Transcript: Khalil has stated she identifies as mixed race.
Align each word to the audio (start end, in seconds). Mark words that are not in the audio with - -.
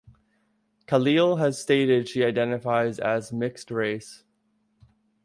Khalil 0.87 1.35
has 1.35 1.61
stated 1.61 2.09
she 2.09 2.23
identifies 2.23 2.97
as 2.97 3.31
mixed 3.31 3.69
race. 3.69 4.23